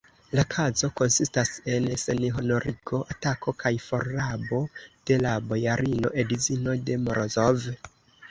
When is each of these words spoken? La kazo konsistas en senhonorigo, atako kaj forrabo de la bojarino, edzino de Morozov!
La 0.37 0.43
kazo 0.51 0.87
konsistas 0.99 1.49
en 1.73 1.83
senhonorigo, 2.03 3.01
atako 3.15 3.53
kaj 3.63 3.73
forrabo 3.89 4.61
de 5.11 5.17
la 5.27 5.35
bojarino, 5.51 6.13
edzino 6.23 6.75
de 6.89 6.97
Morozov! 7.05 7.63